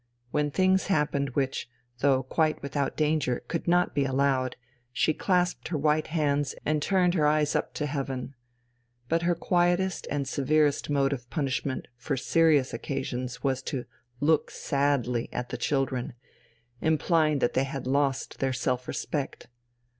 [0.31, 1.69] When things happened which,
[1.99, 4.55] though quite without danger, could not be allowed,
[4.91, 8.33] she clasped her white hands and turned her eyes up to heaven.
[9.09, 13.85] But her quietest and severest mode of punishment for serious occasions was to
[14.19, 16.13] "look sadly" at the children
[16.81, 19.49] implying that they had lost their self respect.